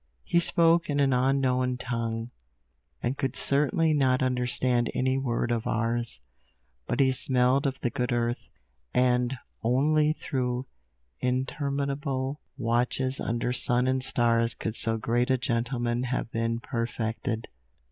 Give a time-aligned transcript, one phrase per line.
[0.23, 2.31] He spoke in an unknown tongue,
[3.03, 6.19] and could certainly not understand any word of ours;
[6.87, 8.47] but he smelled of the good earth,
[8.95, 10.65] and only through
[11.19, 17.47] interminable watches under sun and stars could so great a gentleman have been perfected.